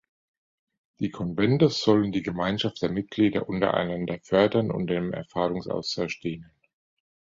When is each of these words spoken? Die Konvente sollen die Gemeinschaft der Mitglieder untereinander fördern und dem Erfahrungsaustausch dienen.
Die 0.99 1.11
Konvente 1.11 1.69
sollen 1.69 2.11
die 2.11 2.23
Gemeinschaft 2.23 2.81
der 2.81 2.89
Mitglieder 2.89 3.47
untereinander 3.47 4.17
fördern 4.23 4.71
und 4.71 4.87
dem 4.87 5.13
Erfahrungsaustausch 5.13 6.19
dienen. 6.21 6.49